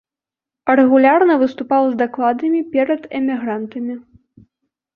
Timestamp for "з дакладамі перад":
1.91-3.01